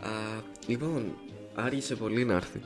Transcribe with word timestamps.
Α, 0.00 0.42
λοιπόν, 0.66 1.12
άργησε 1.54 1.94
πολύ 1.94 2.24
να 2.24 2.34
έρθει 2.34 2.60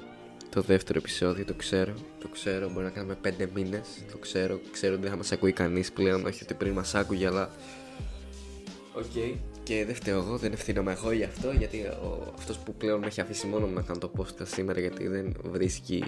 το 0.51 0.61
δεύτερο 0.61 0.99
επεισόδιο, 0.99 1.45
το 1.45 1.55
ξέρω. 1.55 1.95
Το 2.21 2.29
ξέρω, 2.29 2.71
μπορεί 2.71 2.85
να 2.85 2.91
κάνουμε 2.91 3.15
πέντε 3.15 3.51
μήνες. 3.55 3.89
Το 4.13 4.19
ξέρω, 4.19 4.61
ξέρω 4.73 4.93
ότι 4.93 5.03
δεν 5.03 5.11
θα 5.11 5.17
μας 5.17 5.33
ακούει 5.33 5.53
κανείς 5.53 5.93
πλέον. 5.93 6.27
Όχι 6.27 6.43
ότι 6.43 6.55
πριν 6.55 6.73
μας 6.73 6.95
άκουγε, 6.95 7.27
αλλά. 7.27 7.51
OK. 8.95 9.05
Okay. 9.15 9.35
Και 9.63 9.85
δεν 9.85 9.95
φταίω 9.95 10.19
εγώ, 10.19 10.37
δεν 10.37 10.53
ευθύνομαι 10.53 10.93
εγώ 10.93 11.13
γι' 11.13 11.25
αυτό. 11.25 11.51
Γιατί 11.51 11.81
ο, 11.81 12.33
αυτός 12.39 12.59
που 12.59 12.75
πλέον 12.75 13.01
με 13.01 13.07
έχει 13.07 13.21
αφήσει 13.21 13.47
μόνο 13.47 13.67
να 13.67 13.83
κάνω 13.83 13.99
το 13.99 14.11
podcast 14.17 14.47
σήμερα, 14.47 14.81
γιατί 14.81 15.09
δεν 15.09 15.35
βρίσκει 15.43 16.05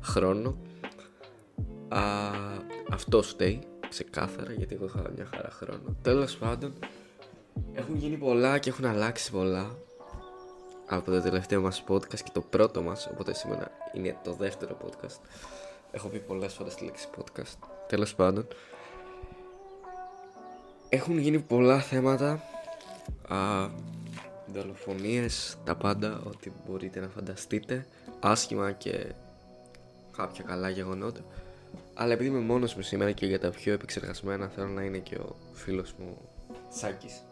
χρόνο. 0.00 0.56
Α, 1.88 2.00
αυτό 2.90 3.22
φταίει, 3.22 3.62
ξεκάθαρα, 3.88 4.52
γιατί 4.52 4.74
εγώ 4.74 4.84
είχα 4.84 5.10
μια 5.14 5.28
χαρά 5.34 5.50
χρόνο. 5.50 5.96
Τέλος 6.02 6.36
πάντων, 6.36 6.72
έχουν 7.72 7.96
γίνει 7.96 8.16
πολλά 8.16 8.58
και 8.58 8.68
έχουν 8.68 8.84
αλλάξει 8.84 9.30
πολλά 9.30 9.76
από 10.96 11.10
το 11.10 11.20
τελευταίο 11.20 11.60
μας 11.60 11.84
podcast 11.88 12.20
και 12.20 12.30
το 12.32 12.40
πρώτο 12.40 12.82
μας 12.82 13.08
οπότε 13.12 13.34
σήμερα 13.34 13.70
είναι 13.92 14.16
το 14.24 14.32
δεύτερο 14.32 14.76
podcast. 14.84 15.20
Έχω 15.90 16.08
πει 16.08 16.18
πολλές 16.18 16.54
φορές 16.54 16.74
τη 16.74 16.84
λέξη 16.84 17.08
podcast 17.18 17.68
τέλος 17.86 18.14
πάντων. 18.14 18.46
Έχουν 20.88 21.18
γίνει 21.18 21.38
πολλά 21.38 21.80
θέματα 21.80 22.42
α, 23.28 23.68
δολοφονίες, 24.46 25.56
τα 25.64 25.74
πάντα 25.74 26.20
ό,τι 26.26 26.50
μπορείτε 26.66 27.00
να 27.00 27.08
φανταστείτε. 27.08 27.86
Άσχημα 28.20 28.72
και 28.72 29.12
κάποια 30.16 30.44
καλά 30.44 30.68
γεγονότα. 30.68 31.20
Αλλά 31.94 32.12
επειδή 32.12 32.28
είμαι 32.28 32.40
μόνος 32.40 32.74
μου 32.74 32.82
σήμερα 32.82 33.12
και 33.12 33.26
για 33.26 33.40
τα 33.40 33.50
πιο 33.50 33.72
επεξεργασμένα 33.72 34.48
θέλω 34.48 34.68
να 34.68 34.82
είναι 34.82 34.98
και 34.98 35.14
ο 35.14 35.36
φίλος 35.52 35.94
μου 35.98 36.18
Σάκης 36.68 37.22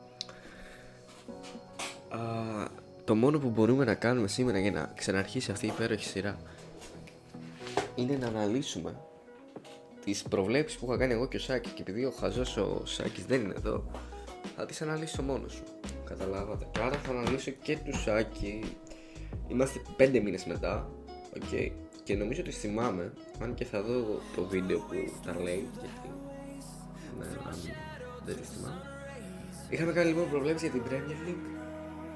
το 3.05 3.15
μόνο 3.15 3.39
που 3.39 3.49
μπορούμε 3.49 3.85
να 3.85 3.95
κάνουμε 3.95 4.29
σήμερα 4.29 4.59
για 4.59 4.71
να 4.71 4.93
ξαναρχίσει 4.97 5.51
αυτή 5.51 5.67
η 5.67 5.69
υπέροχη 5.75 6.05
σειρά 6.05 6.37
είναι 7.95 8.17
να 8.17 8.27
αναλύσουμε 8.27 8.97
τις 10.05 10.23
προβλέψεις 10.23 10.79
που 10.79 10.87
είχα 10.87 10.97
κάνει 10.97 11.13
εγώ 11.13 11.29
και 11.29 11.37
ο 11.37 11.41
Σάκης. 11.41 11.73
Και 11.73 11.83
επειδή 11.83 12.05
ο 12.05 12.11
χαζός 12.11 12.57
ο 12.57 12.83
Σάκης 12.85 13.25
δεν 13.25 13.41
είναι 13.41 13.55
εδώ 13.57 13.85
θα 14.57 14.67
τις 14.67 14.83
αναλύσω 14.83 15.23
μόνος 15.23 15.53
σου. 15.53 15.63
Καταλάβατε. 16.05 16.67
Και 16.73 16.81
άρα 16.81 16.97
θα 16.99 17.11
αναλύσω 17.11 17.51
και 17.51 17.77
του 17.85 17.99
Σάκη. 17.99 18.77
Είμαστε 19.49 19.81
πέντε 19.97 20.21
μήνες 20.21 20.45
μετά 20.45 20.91
okay. 21.35 21.71
και 22.03 22.15
νομίζω 22.15 22.41
ότι 22.41 22.51
θυμάμαι 22.51 23.13
αν 23.41 23.55
και 23.55 23.65
θα 23.65 23.83
δω 23.83 24.21
το 24.37 24.45
βίντεο 24.45 24.79
που 24.79 24.95
τα 25.25 25.41
λέει 25.43 25.69
γιατί 25.81 26.09
ναι, 27.19 27.27
αν 27.27 27.59
δεν 28.25 28.37
τη 28.37 28.43
θυμάμαι. 28.43 28.81
Είχαμε 29.69 29.93
κάνει 29.93 30.09
λοιπόν 30.09 30.31
προβλέψεις 30.31 30.69
για 30.69 30.81
την 30.81 30.91
Premier 30.91 31.29
League 31.29 31.60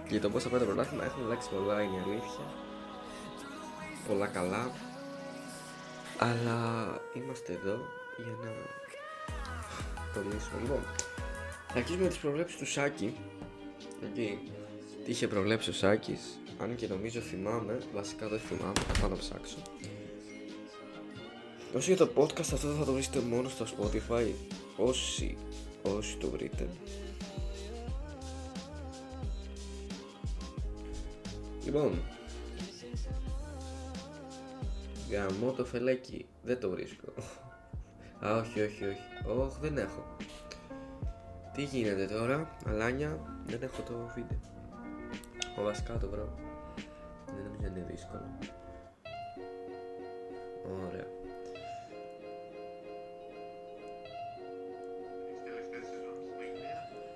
για 0.09 0.21
το 0.21 0.31
πώ 0.31 0.39
θα 0.39 0.49
πάει 0.49 0.61
το 0.61 0.67
πρωτάθλημα 0.67 1.05
έχουν 1.05 1.25
αλλάξει 1.25 1.49
πολλά, 1.51 1.83
είναι 1.83 1.97
η 1.97 2.01
αλήθεια. 2.05 2.45
Πολλά 4.09 4.27
καλά. 4.27 4.71
Αλλά 6.19 6.59
είμαστε 7.15 7.53
εδώ 7.53 7.79
για 8.17 8.37
να 8.45 8.51
το 10.15 10.21
λύσουμε. 10.21 10.61
Λοιπόν, 10.61 10.83
θα 11.69 11.75
αρχίσουμε 11.75 12.03
με 12.03 12.09
τις 12.09 12.19
προβλέψεις 12.19 12.59
του 12.59 12.67
Σάκη. 12.67 13.17
Εκεί. 14.05 14.39
Τι 15.05 15.11
είχε 15.11 15.29
προβλέψει 15.29 15.71
ο 15.71 15.73
Σάκης, 15.73 16.21
αν 16.59 16.75
και 16.75 16.87
νομίζω 16.87 17.21
θυμάμαι, 17.21 17.79
βασικά 17.95 18.29
δεν 18.29 18.39
θυμάμαι, 18.39 18.81
θα 18.89 19.01
πάω 19.01 19.11
να 19.11 19.17
ψάξω. 19.17 19.57
Όσο 21.77 21.93
για 21.93 22.07
το 22.07 22.11
podcast 22.17 22.53
αυτό 22.53 22.75
θα 22.79 22.85
το 22.85 22.93
βρείτε 22.93 23.19
μόνο 23.19 23.49
στο 23.49 23.65
Spotify 23.65 24.27
όσοι, 24.77 25.37
όσοι 25.83 26.17
το 26.17 26.31
βρείτε 26.31 26.69
Λοιπόν, 31.74 32.02
γαμώ 35.11 35.52
το 35.52 35.64
φελέκι, 35.64 36.27
δεν 36.42 36.61
το 36.61 36.70
βρίσκω. 36.70 37.12
Α, 38.27 38.36
όχι, 38.36 38.61
όχι, 38.61 38.85
όχι. 38.85 39.39
Όχι, 39.39 39.57
δεν 39.61 39.79
έχω. 39.79 40.17
Τι 41.52 41.63
γίνεται 41.63 42.07
τώρα, 42.07 42.57
αλάνια, 42.67 43.18
δεν 43.46 43.63
έχω 43.63 43.83
το 43.83 44.11
βίντεο. 44.14 44.39
Ο 45.58 45.63
βασικά 45.63 45.98
το 45.98 46.08
βρω. 46.08 46.34
Δεν 47.27 47.45
νομίζω 47.45 47.67
είναι 47.67 47.86
δύσκολο. 47.90 48.39
Ωραία. 50.86 51.07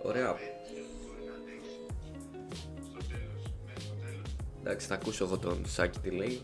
Ωραία. 0.02 0.57
Εντάξει, 4.68 4.86
θα 4.86 4.94
ακούσω 4.94 5.24
εγώ 5.24 5.38
τον 5.38 5.64
Σάκη 5.66 5.98
τι 5.98 6.10
λέει. 6.10 6.42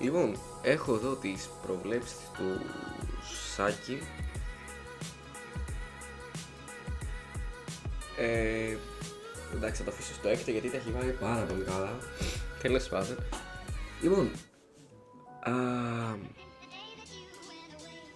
Λοιπόν, 0.00 0.36
έχω 0.62 0.94
εδώ 0.94 1.14
τις 1.14 1.48
προβλέψεις 1.66 2.16
του 2.36 2.60
Σάκη. 3.54 3.98
Ε, 8.18 8.76
εντάξει, 9.54 9.82
θα 9.82 9.84
το 9.84 9.90
αφήσω 9.90 10.14
στο 10.14 10.28
έκτο 10.28 10.50
γιατί 10.50 10.70
τα 10.70 10.76
έχει 10.76 10.90
βάλει 10.90 11.12
πάρα 11.12 11.42
πολύ 11.44 11.62
καλά. 11.62 11.98
Τέλος 12.62 12.88
πάντων. 12.88 13.16
Λοιπόν, 14.02 14.30
α, 15.40 15.52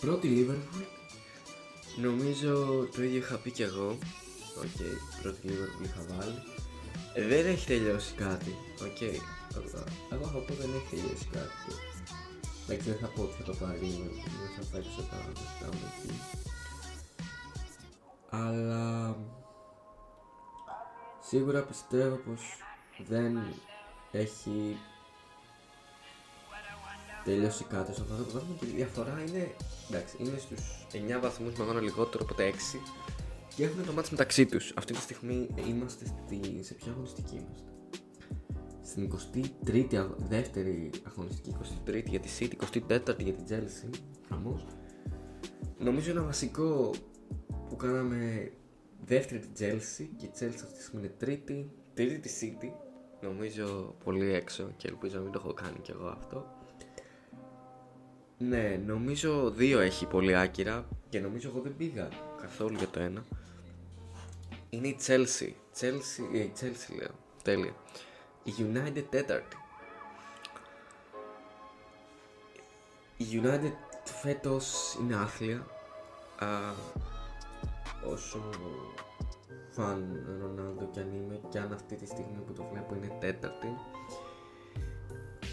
πρώτη 0.00 0.46
Liverpool. 0.48 0.84
Νομίζω 1.96 2.88
το 2.94 3.02
ίδιο 3.02 3.18
είχα 3.18 3.36
πει 3.36 3.50
κι 3.50 3.62
εγώ 3.62 3.98
OK, 4.58 4.64
okay, 4.64 5.22
πρώτη 5.22 5.38
Liverpool 5.44 5.84
είχα 5.84 6.02
βάλει. 6.08 6.42
Ε, 7.14 7.26
δεν 7.26 7.46
έχει 7.46 7.66
τελειώσει 7.66 8.14
κάτι. 8.14 8.56
OK, 8.80 8.86
okay. 8.86 9.16
εγώ 10.12 10.26
θα 10.26 10.38
πω 10.38 10.54
δεν 10.54 10.70
έχει 10.76 10.88
τελειώσει 10.90 11.28
κάτι. 11.32 11.72
Εντάξει, 12.68 12.90
δεν 12.90 12.98
θα 12.98 13.06
πω 13.06 13.22
ότι 13.22 13.32
θα 13.32 13.42
το 13.42 13.54
πάρει 13.54 14.10
δεν 14.40 14.50
θα 14.56 14.70
πάρει 14.72 14.84
σε 14.84 15.02
τα 15.10 15.16
λεφτά 15.26 15.66
μου 15.76 15.92
εκεί. 15.92 16.20
Αλλά 18.30 19.16
σίγουρα 21.20 21.60
πιστεύω 21.62 22.16
πως 22.16 22.40
δεν 23.08 23.38
έχει 24.12 24.76
τελειώσει 27.24 27.64
κάτι 27.64 27.92
στο 27.92 28.02
αυτό 28.02 28.16
το 28.16 28.30
πράγμα 28.30 28.54
και 28.58 28.66
η 28.66 28.68
διαφορά 28.68 29.22
είναι, 29.28 29.54
εντάξει, 29.90 30.16
είναι 30.18 30.38
στους 30.38 30.86
9 30.92 31.20
βαθμούς 31.20 31.54
με 31.54 31.64
αγώνα 31.64 31.80
λιγότερο 31.80 32.24
από 32.24 32.34
τα 32.34 32.50
6 32.50 32.54
και 33.56 33.64
έχουν 33.64 33.86
το 33.86 33.92
μάτς 33.92 34.10
μεταξύ 34.10 34.46
τους. 34.46 34.72
Αυτή 34.76 34.92
τη 34.92 35.00
στιγμή 35.00 35.48
είμαστε 35.68 36.04
στη... 36.06 36.62
σε 36.62 36.74
ποια 36.74 36.92
αγωνιστική 36.92 37.34
είμαστε. 37.34 37.70
Στην 38.82 39.12
23η 39.66 40.06
δεύτερη 40.16 40.90
αγωνιστική, 41.02 41.56
23η 41.86 42.04
για 42.04 42.20
τη 42.20 42.28
City, 42.38 42.52
24η 42.88 43.18
για 43.18 43.32
την 43.32 43.44
Chelsea. 43.48 43.98
Χαμός. 44.28 44.66
Νομίζω 45.78 46.10
ένα 46.10 46.22
βασικό 46.22 46.90
που 47.68 47.76
κάναμε 47.76 48.52
δεύτερη 49.04 49.40
την 49.40 49.50
Chelsea 49.58 50.06
και 50.16 50.26
η 50.26 50.30
Chelsea 50.38 50.60
αυτή 50.62 50.76
τη 50.76 50.82
στιγμή 50.82 51.04
είναι 51.04 51.14
τρίτη. 51.18 51.70
Τρίτη 51.94 52.18
τη 52.18 52.30
City. 52.40 52.70
Νομίζω 53.20 53.96
πολύ 54.04 54.32
έξω 54.34 54.70
και 54.76 54.88
ελπίζω 54.88 55.16
να 55.16 55.22
μην 55.22 55.32
το 55.32 55.40
έχω 55.44 55.54
κάνει 55.54 55.78
κι 55.82 55.90
εγώ 55.90 56.06
αυτό. 56.06 56.54
Ναι, 58.38 58.80
νομίζω 58.86 59.50
δύο 59.50 59.80
έχει 59.80 60.06
πολύ 60.06 60.36
άκυρα 60.36 60.88
και 61.08 61.20
νομίζω 61.20 61.48
εγώ 61.48 61.60
δεν 61.60 61.76
πήγα 61.76 62.08
καθόλου 62.40 62.76
για 62.76 62.88
το 62.88 63.00
ένα 63.00 63.24
είναι 64.76 64.88
η 64.88 64.96
Chelsea. 65.06 65.50
Chelsea, 65.80 66.34
ε, 66.34 66.38
η 66.38 66.52
Chelsea 66.60 66.96
λέω. 66.98 67.14
Τέλεια. 67.42 67.74
Η 68.42 68.52
United 68.58 69.04
τέταρτη. 69.10 69.56
Η 73.16 73.24
United 73.42 73.72
φέτος 74.04 74.96
είναι 75.00 75.16
άθλια. 75.16 75.66
Α, 76.38 76.72
όσο 78.12 78.50
φαν 79.70 80.26
Ρονάλντο 80.40 80.88
κι 80.92 81.00
αν 81.00 81.12
είμαι 81.12 81.40
και 81.48 81.58
αν 81.58 81.72
αυτή 81.72 81.94
τη 81.94 82.06
στιγμή 82.06 82.42
που 82.46 82.52
το 82.52 82.68
βλέπω 82.72 82.94
είναι 82.94 83.16
τέταρτη. 83.20 83.66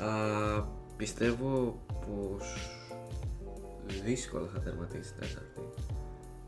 Α, 0.04 0.64
πιστεύω 0.98 1.82
πως 2.06 2.56
δύσκολα 4.04 4.48
θα 4.48 4.60
τερματίσει 4.60 5.14
τέταρτη. 5.14 5.62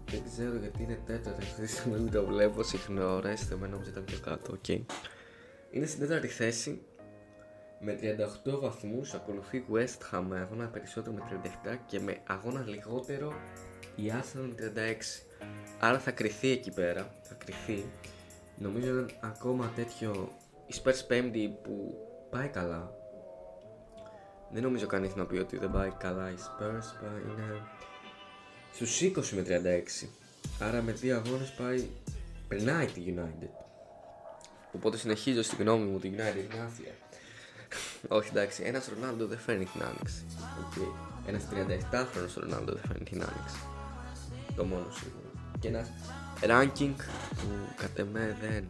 Δεν 0.09 0.23
ξέρω 0.23 0.57
γιατί 0.57 0.83
είναι 0.83 0.99
τέταρτη 1.05 1.41
αυτή 1.43 1.61
τη 1.61 1.67
στιγμή 1.67 2.09
το 2.09 2.25
βλέπω 2.25 2.63
συχνά. 2.63 3.13
Ωραίστε 3.13 3.55
με 3.55 3.67
νόμιζα 3.67 3.89
ήταν 3.89 4.03
πιο 4.03 4.19
κάτω. 4.19 4.57
Okay. 4.67 4.81
Είναι 5.71 5.85
στην 5.85 5.99
τέταρτη 5.99 6.27
θέση 6.27 6.81
με 7.79 7.99
38 8.45 8.59
βαθμούς. 8.59 9.13
Ακολουθεί 9.13 9.65
West 9.71 10.15
Ham 10.15 10.23
με 10.27 10.39
αγώνα 10.39 10.67
περισσότερο 10.67 11.15
με 11.15 11.21
37 11.65 11.75
και 11.85 11.99
με 11.99 12.17
αγώνα 12.27 12.63
λιγότερο 12.67 13.33
η 13.95 14.03
Arsenal 14.07 14.53
με 14.57 14.71
36. 14.75 15.35
Άρα 15.79 15.99
θα 15.99 16.11
κρυθεί 16.11 16.51
εκεί 16.51 16.71
πέρα. 16.71 17.11
Θα 17.21 17.33
κρυθεί. 17.33 17.85
Νομίζω 18.57 18.91
είναι 18.91 19.05
ακόμα 19.19 19.71
τέτοιο. 19.75 20.31
Η 20.65 20.73
Spurs 20.83 21.11
5 21.13 21.49
που 21.63 21.97
πάει 22.29 22.47
καλά. 22.47 22.91
Δεν 24.51 24.63
νομίζω 24.63 24.87
κανείς 24.87 25.15
να 25.15 25.25
πει 25.25 25.37
ότι 25.37 25.57
δεν 25.57 25.71
πάει 25.71 25.91
καλά 25.97 26.29
η 26.29 26.35
Spurs. 26.37 27.03
Είναι 27.03 27.61
στους 28.75 29.01
20 29.01 29.30
με 29.30 29.42
36. 30.04 30.07
Άρα 30.60 30.81
με 30.81 30.92
δύο 30.92 31.16
αγώνες 31.16 31.51
πάει, 31.51 31.88
περνάει 32.48 32.86
τη 32.86 33.01
United. 33.07 33.50
Οπότε 34.72 34.98
συνεχίζω 34.98 35.42
στη 35.42 35.56
γνώμη 35.56 35.86
μου 35.86 36.00
τη 36.00 36.10
United 36.10 36.51
είναι 36.51 36.63
άθλια. 36.66 36.92
Όχι 38.07 38.30
εντάξει, 38.30 38.63
ένας 38.63 38.88
Ρονάλντο 38.88 39.27
δεν 39.27 39.38
φέρνει 39.38 39.66
την 39.66 39.83
άνοιξη. 39.83 40.25
Okay. 40.38 40.94
Ένας 41.27 41.44
37χρονο 41.51 42.33
Ρονάλντο 42.36 42.74
δεν 42.74 42.81
φέρνει 42.88 43.04
την 43.04 43.24
άνοιξη. 43.24 43.60
Το 44.56 44.66
μόνο 44.66 44.88
σίγουρο. 44.92 45.31
Και 45.60 45.68
ένας 45.68 45.92
ranking 46.42 46.95
που 47.30 47.74
κατ' 47.75 48.00
εμέ 48.00 48.38
δεν. 48.42 48.66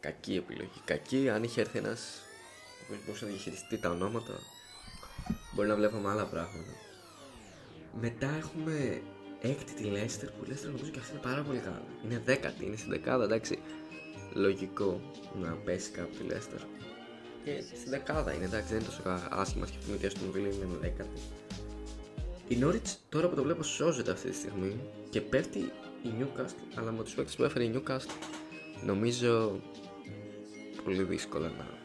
Κακή 0.00 0.34
επιλογή. 0.34 0.80
Κακή, 0.84 1.30
αν 1.30 1.42
είχε 1.42 1.60
έρθει 1.60 1.78
ένας 1.78 2.00
που 2.88 2.94
μπορούσε 3.06 3.24
να 3.24 3.30
διαχειριστεί 3.30 3.78
τα 3.78 3.90
ονόματα, 3.90 4.32
μπορεί 5.54 5.68
να 5.68 5.74
βλέπαμε 5.74 6.10
άλλα 6.10 6.24
πράγματα. 6.24 6.81
Μετά 8.00 8.34
έχουμε 8.38 9.02
έκτη 9.40 9.72
τη 9.72 9.84
Λέστερ 9.84 10.28
που 10.28 10.44
η 10.44 10.48
Λέστερ 10.48 10.70
νομίζω 10.70 10.90
και 10.90 10.98
αυτή 10.98 11.12
είναι 11.12 11.22
πάρα 11.22 11.42
πολύ 11.42 11.58
καλή. 11.58 11.84
Είναι 12.04 12.22
δέκατη, 12.24 12.64
είναι 12.64 12.76
στην 12.76 12.90
δεκάδα, 12.90 13.24
εντάξει. 13.24 13.58
Λογικό 14.34 15.00
να 15.40 15.52
πέσει 15.64 15.90
κάπου 15.90 16.14
τη 16.16 16.24
Λέστερ. 16.24 16.58
Και 17.44 17.62
στην 17.76 17.90
δεκάδα 17.90 18.32
είναι, 18.32 18.44
εντάξει, 18.44 18.68
δεν 18.68 18.78
είναι 18.78 18.88
τόσο 18.88 19.02
άσχημα 19.30 19.66
και 19.66 19.76
πούμε 19.84 19.96
και 19.96 20.08
στον 20.08 20.30
Βίλι 20.30 20.54
είναι 20.54 20.76
δέκατη. 20.80 21.20
Η 22.48 22.56
Νόριτ 22.56 22.86
τώρα 23.08 23.28
που 23.28 23.34
το 23.34 23.42
βλέπω 23.42 23.62
σώζεται 23.62 24.10
αυτή 24.10 24.30
τη 24.30 24.36
στιγμή 24.36 24.80
και 25.10 25.20
πέφτει 25.20 25.58
η 26.02 26.12
Newcastle, 26.18 26.74
αλλά 26.74 26.92
με 26.92 27.02
τους 27.02 27.14
παίκτες 27.14 27.36
που 27.36 27.44
έφερε 27.44 27.64
η 27.64 27.72
Newcastle 27.74 28.16
νομίζω 28.84 29.60
πολύ 30.84 31.02
δύσκολα 31.02 31.48
να, 31.48 31.81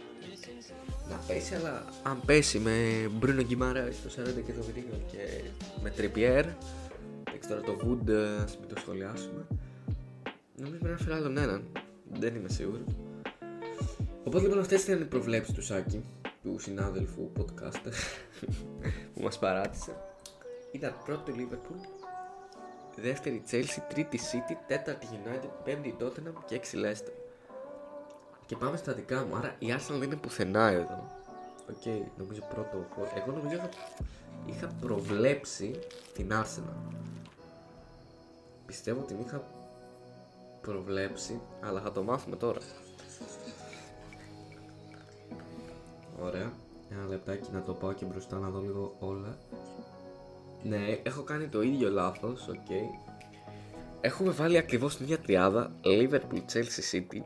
να 1.09 1.15
πέσει. 1.27 1.55
Αλλά 1.55 1.85
αν 2.03 2.21
πέσει 2.25 2.59
με 2.59 3.07
Μπρούνο 3.11 3.41
Γκυμάρα 3.41 3.87
στο 3.91 4.23
40 4.23 4.25
και 4.45 4.51
το 4.51 4.61
Βίντεο 4.61 4.99
και 5.11 5.41
με 5.81 5.89
Τριπιέρ, 5.89 6.45
εντάξει 7.27 7.49
τώρα 7.49 7.61
το 7.61 7.77
Wood 7.81 8.11
ας 8.43 8.57
μην 8.59 8.69
το 8.69 8.75
σχολιάσουμε, 8.79 9.47
νομίζω 10.55 10.77
πρέπει 10.77 10.99
να 10.99 11.05
φέρει 11.05 11.15
άλλον 11.15 11.37
έναν. 11.37 11.63
Δεν 12.19 12.35
είμαι 12.35 12.49
σίγουρος. 12.49 12.85
Οπότε 14.23 14.43
λοιπόν 14.43 14.59
αυτές 14.59 14.83
ήταν 14.83 15.01
οι 15.01 15.05
προβλέψεις 15.05 15.53
του 15.53 15.61
Σάκη, 15.61 16.03
του 16.43 16.59
συνάδελφου 16.59 17.31
podcaster 17.39 17.91
που 19.13 19.21
μας 19.21 19.39
παράτησε. 19.39 19.95
Ήταν 20.71 20.93
πρώτη 21.05 21.33
Liverpool, 21.37 22.07
δεύτερη 23.01 23.43
Chelsea, 23.51 23.81
τρίτη 23.89 24.19
City, 24.31 24.55
τέταρτη 24.67 25.07
United, 25.11 25.49
πέμπτη 25.63 25.95
Tottenham 25.99 26.33
και 26.45 26.55
έξι 26.55 26.77
Leicester. 26.83 27.26
Και 28.47 28.55
πάμε 28.55 28.77
στα 28.77 28.93
δικά 28.93 29.25
μου, 29.25 29.35
άρα 29.35 29.55
η 29.59 29.67
Arsenal 29.69 29.97
δεν 29.99 30.01
είναι 30.01 30.15
πουθενά 30.15 30.67
εδώ. 30.67 31.11
OK, 31.69 31.75
okay, 31.85 32.01
νομίζω 32.17 32.41
πρώτο. 32.49 32.87
Εγώ 33.15 33.31
νομίζω 33.31 33.55
είχα, 33.55 33.69
είχα 34.45 34.67
προβλέψει 34.81 35.79
την 36.13 36.31
Arsenal. 36.31 36.95
Πιστεύω 38.65 38.99
ότι 38.99 39.13
την 39.13 39.23
είχα 39.25 39.43
προβλέψει, 40.61 41.41
αλλά 41.61 41.81
θα 41.81 41.91
το 41.91 42.03
μάθουμε 42.03 42.35
τώρα. 42.35 42.59
Ωραία. 46.21 46.53
Ένα 46.89 47.07
λεπτάκι 47.07 47.49
να 47.51 47.61
το 47.61 47.73
πάω 47.73 47.93
και 47.93 48.05
μπροστά 48.05 48.37
να 48.37 48.49
δω 48.49 48.59
λίγο 48.59 48.95
όλα. 48.99 49.37
Ναι, 50.63 50.99
έχω 51.03 51.23
κάνει 51.23 51.47
το 51.47 51.61
ίδιο 51.61 51.89
λάθος, 51.89 52.47
OK. 52.47 52.55
Okay. 52.55 53.17
Έχουμε 54.01 54.31
βάλει 54.31 54.57
ακριβώς 54.57 54.95
την 54.95 55.05
ίδια 55.05 55.19
τριάδα 55.19 55.71
Liverpool, 55.83 56.41
Chelsea, 56.53 56.91
City. 56.91 57.21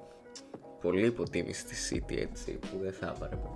Πολύ 0.81 1.05
υποτίμηση 1.05 1.75
στη 1.75 2.03
City 2.09 2.17
έτσι 2.17 2.51
που 2.51 2.77
δεν 2.81 2.93
θα 2.93 3.15
έπρεπε. 3.15 3.49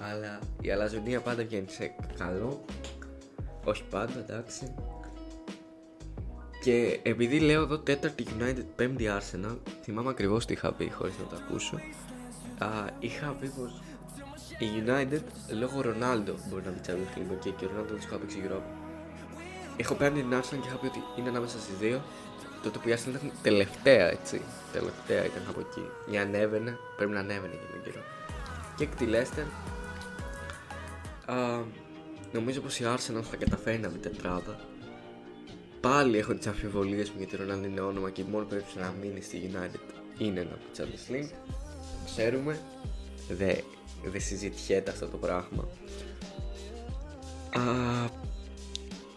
Αλλά 0.00 0.38
η 0.60 0.70
αλαζονία 0.70 1.20
πάντα 1.20 1.44
βγαίνει 1.44 1.68
σε 1.68 1.94
καλό. 2.18 2.64
Όχι 3.64 3.84
πάντα, 3.90 4.18
εντάξει. 4.18 4.74
Και 6.62 7.00
επειδή 7.02 7.40
λέω 7.40 7.62
εδώ 7.62 7.78
τέταρτη 7.78 8.24
United, 8.38 8.64
πέμπτη 8.76 9.04
Arsenal, 9.08 9.56
θυμάμαι 9.82 10.10
ακριβώς 10.10 10.46
τι 10.46 10.52
είχα 10.52 10.72
πει 10.72 10.90
χωρίς 10.90 11.18
να 11.18 11.24
το 11.24 11.36
ακούσω. 11.44 11.76
Α, 12.58 12.68
είχα 12.98 13.36
πει 13.40 13.48
πως 13.48 13.82
η 14.58 14.66
United 14.84 15.20
λόγω 15.58 15.80
Ρονάλντο 15.80 16.34
μπορεί 16.48 16.62
να 16.64 16.70
μην 16.70 17.06
λίγο 17.16 17.34
και, 17.40 17.50
και 17.50 17.64
ο 17.64 17.68
Ρονάλντο 17.68 17.88
δεν 17.88 17.96
τους 17.96 18.04
είχα 18.04 18.16
παίξει 18.16 18.40
γύρω. 18.40 18.62
Έχω 19.76 19.94
παίρνει 19.94 20.20
την 20.20 20.32
Arsenal 20.32 20.60
και 20.60 20.68
είχα 20.68 20.76
πει 20.76 20.86
ότι 20.86 21.02
είναι 21.16 21.28
ανάμεσα 21.28 21.58
στις 21.58 21.76
δύο. 21.76 22.02
Τότε 22.62 22.78
που 22.78 22.88
η 22.88 22.92
Arsenal 22.96 23.08
ήταν 23.08 23.32
τελευταία 23.42 24.10
έτσι. 24.10 24.40
Τελευταία 24.72 25.24
ήταν 25.24 25.42
από 25.48 25.60
εκεί. 25.60 26.12
Η 26.14 26.18
ανέβαινε, 26.18 26.78
πρέπει 26.96 27.12
να 27.12 27.20
ανέβαινε 27.20 27.54
για 27.54 27.68
τον 27.72 27.82
καιρό. 27.82 28.04
Και 28.76 28.84
εκ 28.84 28.94
τη 28.94 29.06
Leicester, 29.08 29.46
νομίζω 32.32 32.60
πως 32.60 32.80
η 32.80 32.84
Arsenal 32.86 33.22
θα 33.22 33.36
καταφέρει 33.36 33.78
να 33.78 33.88
μπει 33.88 33.98
τετράδα. 33.98 34.60
Πάλι 35.80 36.18
έχω 36.18 36.34
τις 36.34 36.46
αμφιβολίες 36.46 37.10
μου 37.10 37.18
γιατί 37.18 37.34
ο 37.34 37.38
Ρονάλντο 37.38 37.66
είναι 37.66 37.80
όνομα 37.80 38.10
και 38.10 38.24
μόνο 38.30 38.44
πρέπει 38.44 38.64
να 38.80 38.94
μείνει 39.00 39.20
στη 39.20 39.50
United 39.52 39.98
είναι 40.18 40.40
ένα 40.40 40.50
από 40.50 40.64
Champions 40.76 41.12
League. 41.12 41.30
Ξέρουμε, 42.04 42.60
δεν 43.28 43.56
δεν 44.04 44.20
συζητιέται 44.20 44.90
αυτό 44.90 45.06
το 45.06 45.16
πράγμα. 45.16 45.68
Α, 47.52 47.62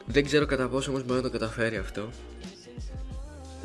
δεν 0.06 0.26
ξέρω 0.26 0.46
κατά 0.46 0.68
πόσο 0.68 0.90
όμως 0.90 1.04
μπορεί 1.04 1.22
να 1.22 1.30
το 1.30 1.38
καταφέρει 1.38 1.78
αυτό. 1.78 2.10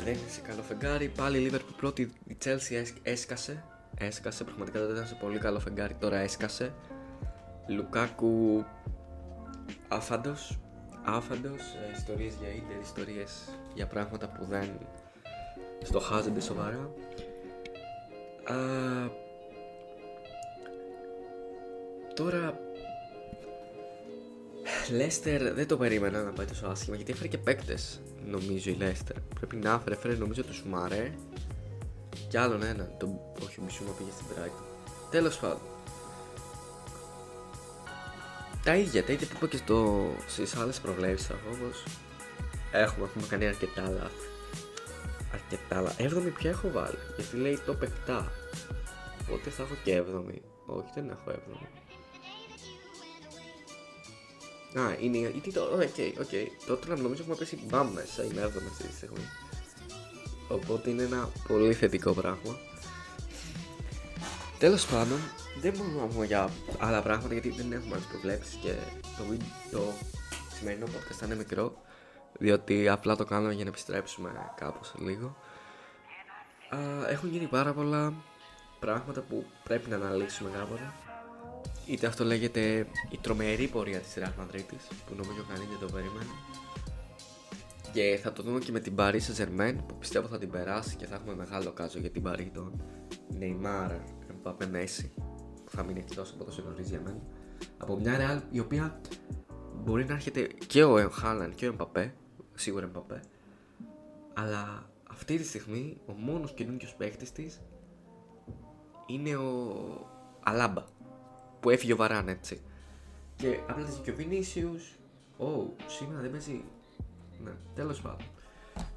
Δεν 0.07 0.15
είναι 0.15 0.29
σε 0.29 0.41
καλό 0.41 0.61
φεγγάρι. 0.61 1.07
Πάλι 1.07 1.37
η 1.37 1.49
Liverpool 1.51 1.75
πρώτη, 1.77 2.01
η 2.27 2.37
Chelsea 2.43 2.83
έσκασε. 3.03 3.63
Έσκασε, 3.97 4.43
πραγματικά 4.43 4.79
δεν 4.79 4.89
ήταν 4.95 5.07
σε 5.07 5.15
πολύ 5.15 5.39
καλό 5.39 5.59
φεγγάρι, 5.59 5.93
τώρα 5.93 6.17
έσκασε. 6.17 6.73
Λουκάκου 7.67 8.65
άφαντος. 9.87 10.59
Άφαντος, 11.03 11.61
ε, 11.61 11.97
ιστορίες 11.97 12.33
για 12.39 12.49
ίντερ, 12.49 12.79
ιστορίες 12.81 13.31
για 13.73 13.87
πράγματα 13.87 14.27
που 14.27 14.45
δεν 14.45 14.69
στοχάζονται 15.83 16.39
σοβαρά. 16.39 16.91
Τώρα 22.13 22.59
Λέστερ 24.91 25.53
δεν 25.53 25.67
το 25.67 25.77
περίμενα 25.77 26.23
να 26.23 26.31
πάει 26.31 26.45
τόσο 26.45 26.67
άσχημα 26.67 26.95
γιατί 26.95 27.11
έφερε 27.11 27.27
και 27.27 27.37
παίκτες. 27.37 28.01
Νομίζω 28.29 28.69
η 28.69 28.73
Λέστερ. 28.73 29.19
Πρέπει 29.19 29.55
να 29.55 29.73
έφερε, 29.73 29.95
έφερε 29.95 30.15
νομίζω 30.15 30.43
το 30.43 30.53
Σουμαρέ 30.53 31.11
και 32.29 32.39
άλλον 32.39 32.63
ένα. 32.63 32.89
Το... 32.97 33.33
Όχι, 33.45 33.59
ο 33.59 33.63
Μπισούμα 33.63 33.91
πήγε 33.97 34.09
στην 34.11 34.25
Brighton. 34.29 34.63
Τέλος 35.11 35.37
πάντων. 35.37 35.61
Τα 38.63 38.75
ίδια, 38.75 39.03
τα 39.03 39.11
ίδια 39.11 39.27
που 39.27 39.33
είπα 39.35 39.47
και 39.47 39.57
στο... 39.57 40.07
στις 40.27 40.55
άλλες 40.55 40.79
προβλέψεις 40.79 41.29
όπως 41.29 41.83
έχουμε, 42.71 43.05
έχουμε 43.05 43.27
κάνει 43.27 43.47
αρκετά 43.47 43.81
λάθη. 43.81 44.27
Αρκετά 45.33 45.81
λάθη. 45.81 46.03
Έβδομη 46.03 46.29
πια 46.29 46.49
έχω 46.49 46.71
βάλει. 46.71 46.97
Γιατί 47.15 47.37
λέει 47.37 47.59
το 47.65 47.77
7. 48.07 48.23
Οπότε 49.21 49.49
θα 49.49 49.63
έχω 49.63 49.75
και 49.83 49.95
έβδομη. 49.95 50.41
Όχι, 50.65 50.89
δεν 50.95 51.09
έχω 51.09 51.29
έβδομη. 51.29 51.67
Α, 54.75 54.95
είναι 54.99 55.17
η 55.17 55.51
το. 55.53 55.61
OK, 55.61 56.19
OK. 56.19 56.65
Tottenham 56.67 56.95
νομίζω 56.95 57.21
έχουμε 57.21 57.35
πέσει 57.35 57.59
μπαμ 57.65 57.93
μέσα. 57.93 58.23
Είναι 58.23 58.41
έβδομη 58.41 58.67
αυτή 58.67 58.87
τη 58.87 58.95
στιγμή. 58.95 59.29
Οπότε 60.47 60.89
είναι 60.89 61.03
ένα 61.03 61.29
πολύ 61.47 61.73
θετικό 61.73 62.13
πράγμα. 62.13 62.57
Τέλος 64.59 64.85
πάντων, 64.85 65.17
δεν 65.61 65.73
μπορούμε 65.77 66.01
να 66.01 66.07
πούμε 66.07 66.25
για 66.25 66.49
άλλα 66.79 67.01
πράγματα 67.01 67.33
γιατί 67.33 67.49
δεν 67.49 67.71
έχουμε 67.71 67.93
άλλες 67.93 68.05
προβλέψεις 68.05 68.55
και 68.55 68.73
το, 69.01 69.37
το 69.71 69.93
σημερινό 70.57 70.85
podcast 70.85 71.15
θα 71.19 71.25
είναι 71.25 71.35
μικρό. 71.35 71.81
Διότι 72.39 72.89
απλά 72.89 73.15
το 73.15 73.25
κάνουμε 73.25 73.53
για 73.53 73.63
να 73.63 73.69
επιστρέψουμε 73.69 74.51
κάπως 74.55 74.93
λίγο. 74.97 75.37
Α, 76.69 76.77
έχουν 77.09 77.29
γίνει 77.29 77.45
πάρα 77.45 77.73
πολλά 77.73 78.13
πράγματα 78.79 79.21
που 79.21 79.45
πρέπει 79.63 79.89
να 79.89 79.95
αναλύσουμε 79.95 80.49
κάποτε. 80.49 80.93
Είτε 81.87 82.07
αυτό 82.07 82.23
λέγεται 82.23 82.87
η 83.09 83.17
τρομερή 83.21 83.67
πορεία 83.67 83.99
της 83.99 84.13
Real 84.17 84.41
Madrid 84.41 84.63
που 85.05 85.15
νομίζω 85.15 85.45
κανείς 85.47 85.67
δεν 85.67 85.87
το 85.87 85.93
περίμενε. 85.93 86.25
Και 87.93 88.19
θα 88.21 88.33
το 88.33 88.43
δούμε 88.43 88.59
και 88.59 88.71
με 88.71 88.79
την 88.79 88.93
Paris 88.97 89.19
Saint-Germain 89.19 89.75
που 89.87 89.97
πιστεύω 89.97 90.27
θα 90.27 90.37
την 90.37 90.49
περάσει 90.49 90.95
και 90.95 91.05
θα 91.05 91.15
έχουμε 91.15 91.35
μεγάλο 91.35 91.71
κάζο 91.71 91.99
για 91.99 92.09
την 92.09 92.23
Paris 92.25 92.47
τον 92.53 92.81
Neymar, 93.39 93.91
Mbappé, 94.43 94.63
Messi 94.63 95.09
που 95.63 95.71
θα 95.71 95.83
μείνει 95.83 95.99
εκτός 95.99 96.31
από 96.31 96.43
τόσο 96.43 96.63
νωρίς 96.63 96.89
για 96.89 97.01
μένα. 97.03 97.21
Από 97.77 97.99
μια 97.99 98.17
Real 98.17 98.41
η 98.51 98.59
οποία 98.59 99.01
μπορεί 99.83 100.05
να 100.05 100.13
έρχεται 100.13 100.47
και 100.67 100.83
ο 100.83 101.11
Haaland 101.23 101.51
και 101.55 101.67
ο 101.67 101.75
Mbappé 101.77 102.11
σίγουρα 102.53 102.91
Mbappé 102.93 103.19
αλλά 104.33 104.89
αυτή 105.09 105.37
τη 105.37 105.43
στιγμή 105.43 105.97
ο 106.05 106.11
μόνος 106.11 106.53
καινούργιος 106.53 106.95
παίχτης 106.95 107.31
της 107.31 107.61
είναι 109.05 109.35
ο 109.35 109.73
Αλάμπα 110.43 110.83
που 111.59 111.69
έφυγε 111.69 111.93
ο 111.93 111.95
Βαράν 111.95 112.27
έτσι. 112.27 112.61
Και 113.35 113.59
απλά 113.67 113.85
τη 113.85 113.99
και 114.03 114.11
ο 114.11 114.15
Βινίσιους. 114.15 114.95
Ω, 115.37 115.45
σήμερα 115.87 116.21
δεν 116.21 116.31
παίζει. 116.31 116.63
Ναι, 117.43 117.51
τέλος 117.75 118.01
πάντων. 118.01 118.25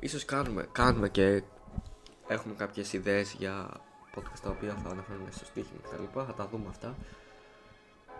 σω 0.08 0.18
κάνουμε, 0.26 0.68
κάνουμε 0.72 1.08
και 1.08 1.42
έχουμε 2.28 2.54
κάποιες 2.54 2.92
ιδέες 2.92 3.32
για 3.38 3.68
podcast 4.14 4.40
τα 4.42 4.50
οποία 4.50 4.74
θα 4.82 4.88
αναφέρουμε 4.88 5.30
στο 5.30 5.44
στοίχημα 5.44 5.80
κτλ. 5.82 6.20
Θα 6.26 6.34
τα 6.34 6.48
δούμε 6.48 6.66
αυτά. 6.68 6.96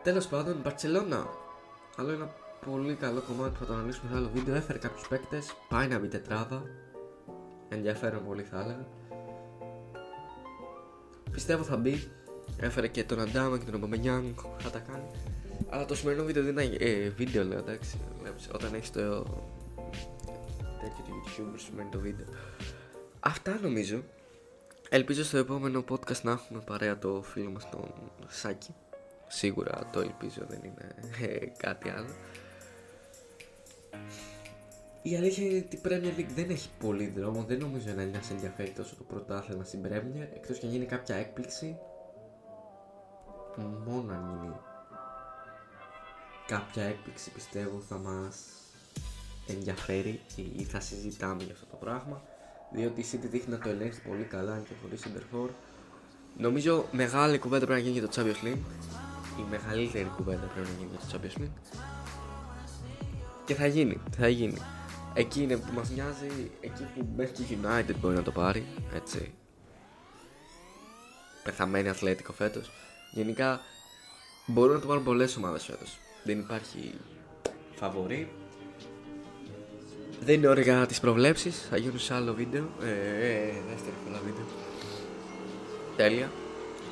Τέλος 0.02 0.26
πάντων, 0.26 0.60
Μπαρσελόνα. 0.62 1.26
Άλλο 1.96 2.10
ένα 2.10 2.34
πολύ 2.66 2.94
καλό 2.94 3.20
κομμάτι 3.20 3.52
που 3.52 3.58
θα 3.58 3.66
το 3.66 3.72
αναλύσουμε 3.72 4.10
σε 4.10 4.16
άλλο 4.16 4.30
βίντεο. 4.34 4.54
Έφερε 4.54 4.78
κάποιους 4.78 5.08
παίκτες, 5.08 5.54
πάει 5.68 5.88
να 5.88 5.98
μπει 5.98 6.08
τετράδα. 6.08 6.62
Ενδιαφέρον 7.68 8.24
πολύ 8.26 8.42
θα 8.42 8.60
έλεγα. 8.60 8.86
Πιστεύω 11.30 11.62
θα 11.62 11.76
μπει. 11.76 12.10
Έφερε 12.58 12.88
και 12.88 13.04
τον 13.04 13.20
Αντάμα 13.20 13.58
και 13.58 13.64
τον 13.64 13.74
Ομπαμενιάνγκ, 13.74 14.34
θα 14.58 14.70
τα 14.70 14.78
κάνει. 14.78 15.04
Αλλά 15.68 15.84
το 15.84 15.94
σημερινό 15.94 16.24
βίντεο 16.24 16.42
δεν 16.42 16.58
είναι. 16.58 16.76
Ε, 16.78 17.08
βίντεο 17.08 17.44
λέω 17.44 17.58
εντάξει. 17.58 17.98
Βλέπεις, 18.20 18.48
όταν 18.52 18.74
έχεις 18.74 18.90
το. 18.90 19.00
τέτοιο 20.80 21.04
του 21.06 21.22
YouTube 21.24 21.54
σου 21.56 21.72
μένει 21.76 21.88
το 21.90 21.98
βίντεο. 21.98 22.26
Αυτά 23.20 23.58
νομίζω. 23.62 24.02
Ελπίζω 24.88 25.24
στο 25.24 25.36
επόμενο 25.36 25.84
podcast 25.88 26.20
να 26.22 26.30
έχουμε 26.30 26.60
παρέα 26.66 26.98
το 26.98 27.22
φίλο 27.22 27.50
μας 27.50 27.70
τον 27.70 27.92
Σάκη. 28.28 28.74
Σίγουρα 29.28 29.88
το 29.92 30.00
ελπίζω, 30.00 30.46
δεν 30.48 30.60
είναι 30.62 30.94
ε, 31.20 31.46
κάτι 31.56 31.88
άλλο. 31.88 32.14
Η 35.02 35.16
αλήθεια 35.16 35.46
είναι 35.46 35.64
ότι 35.66 35.76
η 35.76 35.80
Premier 35.84 36.20
League 36.20 36.32
δεν 36.34 36.50
έχει 36.50 36.68
πολύ 36.80 37.12
δρόμο. 37.16 37.44
Δεν 37.44 37.58
νομίζω 37.58 37.92
να 37.94 38.02
είναι 38.02 38.20
ενδιαφέρει 38.30 38.70
τόσο 38.70 38.94
το 38.96 39.02
πρωτάθλημα 39.02 39.64
στην 39.64 39.80
Premier. 39.84 40.28
Εκτός 40.34 40.58
και 40.58 40.66
αν 40.66 40.72
γίνει 40.72 40.84
κάποια 40.84 41.16
έκπληξη. 41.16 41.76
Μόνο 43.56 44.12
αν 44.12 44.38
γίνει 44.42 44.54
κάποια 46.46 46.82
έκπληξη 46.82 47.30
πιστεύω 47.30 47.80
θα 47.88 47.96
μας 47.96 48.36
ενδιαφέρει 49.46 50.20
ή 50.56 50.64
θα 50.64 50.80
συζητάμε 50.80 51.42
για 51.42 51.52
αυτό 51.52 51.66
το 51.66 51.76
πράγμα 51.76 52.22
διότι 52.72 53.00
η 53.00 53.04
City 53.12 53.26
δείχνει 53.30 53.52
να 53.52 53.58
το 53.58 53.68
ελέγξει 53.68 54.02
πολύ 54.02 54.22
καλά 54.22 54.62
και 54.68 54.72
χωρίς 54.82 55.02
Center 55.04 55.48
Νομίζω 56.36 56.84
μεγάλη 56.92 57.38
κουβέντα 57.38 57.66
πρέπει 57.66 57.82
να 57.82 57.88
γίνει 57.88 57.98
για 57.98 58.08
το 58.08 58.14
Champions 58.16 58.46
League. 58.46 58.64
Η 59.38 59.44
μεγαλύτερη 59.50 60.10
κουβέντα 60.16 60.46
πρέπει 60.54 60.68
να 60.68 60.74
γίνει 60.78 60.90
για 60.90 61.00
το 61.00 61.06
Champions 61.12 61.42
League. 61.42 61.78
Και 63.44 63.54
θα 63.54 63.66
γίνει, 63.66 64.00
θα 64.16 64.28
γίνει. 64.28 64.58
Εκεί 65.14 65.42
είναι 65.42 65.56
που 65.56 65.72
μας 65.74 65.90
νοιάζει 65.90 66.50
εκεί 66.60 66.82
που 66.82 67.08
μέχρι 67.16 67.44
και 67.44 67.56
United 67.62 67.94
μπορεί 68.00 68.14
να 68.14 68.22
το 68.22 68.30
πάρει 68.30 68.66
έτσι. 68.94 69.34
Πεθαμένη 71.44 71.88
αθλέτικο 71.88 72.32
φέτος 72.32 72.70
γενικά 73.10 73.60
μπορούν 74.46 74.74
να 74.74 74.80
το 74.80 74.86
πάρουν 74.86 75.04
πολλές 75.04 75.36
ομάδες 75.36 75.64
φέτος 75.64 75.98
δεν 76.24 76.38
υπάρχει 76.38 76.94
φαβορή. 77.74 78.30
Δεν 80.20 80.34
είναι 80.34 80.48
ώρα 80.48 80.60
για 80.60 80.86
τις 80.86 81.00
προβλέψεις, 81.00 81.66
θα 81.70 81.76
γίνουν 81.76 81.98
σε 81.98 82.14
άλλο 82.14 82.34
βίντεο, 82.34 82.68
ε, 82.82 82.90
ε, 82.90 83.52
δεύτερη 83.68 83.94
φορά 84.06 84.20
βίντεο. 84.24 84.44
Τέλεια. 85.96 86.30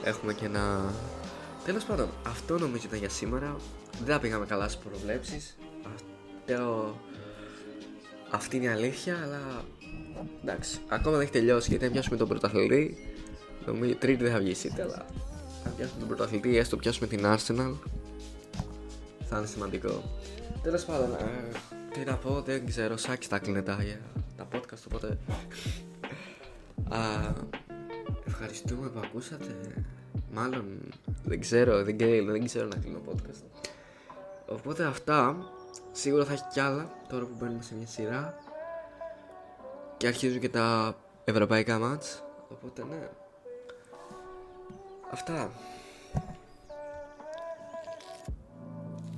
Έχουμε 0.04 0.32
και 0.32 0.44
ένα... 0.44 0.94
Τέλος 1.64 1.84
πάντων, 1.84 2.08
αυτό 2.26 2.58
νομίζω 2.58 2.82
ήταν 2.86 2.98
για 2.98 3.08
σήμερα. 3.08 3.56
Δεν 4.04 4.14
θα 4.14 4.20
πήγαμε 4.20 4.46
καλά 4.46 4.68
στις 4.68 4.84
προβλέψεις. 4.84 5.56
Αυτό... 5.94 7.00
Αυτή 8.30 8.56
είναι 8.56 8.64
η 8.64 8.68
αλήθεια, 8.68 9.20
αλλά 9.22 9.64
εντάξει, 10.42 10.78
ακόμα 10.88 11.12
δεν 11.16 11.20
έχει 11.20 11.32
τελειώσει 11.32 11.70
γιατί 11.70 11.84
αν 11.84 11.92
πιάσουμε 11.92 12.16
τον 12.16 12.28
πρωταθλητή, 12.28 12.96
νομίζω 13.66 13.94
τρίτη 13.94 14.22
δεν 14.22 14.32
θα 14.32 14.38
βγει 14.38 14.50
η 14.50 14.80
αλλά 14.80 15.06
αν 15.64 15.74
πιάσουμε 15.76 15.98
τον 15.98 16.08
πρωταθλητή, 16.08 16.56
έστω 16.56 16.76
πιάσουμε 16.76 17.06
την 17.06 17.24
Arsenal, 17.24 17.74
θα 19.28 19.38
είναι 19.38 19.46
σημαντικό. 19.46 20.02
Τέλος 20.62 20.84
πάντων, 20.84 21.12
ε, 21.12 21.56
τι 21.92 22.04
να 22.04 22.16
πω, 22.16 22.42
δεν 22.42 22.66
ξέρω, 22.66 22.96
σάκι 22.96 23.28
τα 23.28 23.38
κλείνει 23.38 23.62
τα, 23.62 23.78
τα 24.36 24.48
podcast, 24.52 24.82
οπότε. 24.86 25.18
Α, 26.88 26.98
ευχαριστούμε 28.26 28.88
που 28.88 29.00
ακούσατε. 29.04 29.56
Μάλλον 30.32 30.64
δεν 31.24 31.40
ξέρω, 31.40 31.84
δεν, 31.84 31.96
δεν 32.26 32.44
ξέρω 32.44 32.66
να 32.66 32.76
κλείνω 32.76 33.00
podcast. 33.10 33.62
Οπότε 34.46 34.84
αυτά, 34.84 35.36
σίγουρα 35.92 36.24
θα 36.24 36.32
έχει 36.32 36.44
κι 36.52 36.60
άλλα 36.60 36.90
τώρα 37.08 37.24
που 37.24 37.34
μπαίνουμε 37.38 37.62
σε 37.62 37.74
μια 37.74 37.86
σειρά. 37.86 38.38
Και 39.96 40.06
αρχίζουν 40.06 40.40
και 40.40 40.48
τα 40.48 40.96
ευρωπαϊκά 41.24 41.78
μάτς. 41.78 42.22
Οπότε 42.48 42.84
ναι. 42.84 43.08
Αυτά. 45.10 45.50